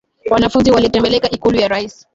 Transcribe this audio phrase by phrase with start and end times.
[0.31, 2.07] Wanafunzi walitembelea ikulu ya rais